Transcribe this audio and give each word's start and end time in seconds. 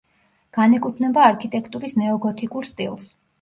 განეკუთვნება 0.57 1.25
არქიტექტურის 1.33 1.93
ნეოგოთიკურ 2.03 2.69
სტილს. 2.73 3.07